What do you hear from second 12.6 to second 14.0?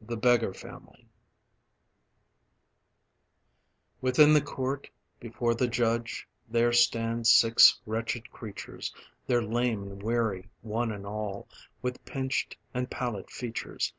and pallid features.